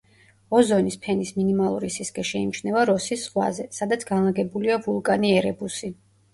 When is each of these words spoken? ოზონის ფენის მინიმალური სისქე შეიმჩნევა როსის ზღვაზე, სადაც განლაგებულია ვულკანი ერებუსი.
ოზონის 0.59 0.95
ფენის 1.03 1.31
მინიმალური 1.35 1.91
სისქე 1.97 2.25
შეიმჩნევა 2.31 2.87
როსის 2.93 3.27
ზღვაზე, 3.29 3.69
სადაც 3.79 4.09
განლაგებულია 4.13 4.83
ვულკანი 4.89 5.35
ერებუსი. 5.39 5.95